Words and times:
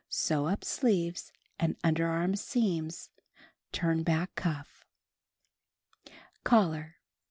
Sew 0.09 0.47
up 0.47 0.63
sleeves 0.65 1.31
and 1.59 1.77
underarm 1.83 2.35
seams, 2.35 3.11
turn 3.71 4.01
back 4.01 4.33
cuff. 4.33 4.83
Collar. 6.43 6.95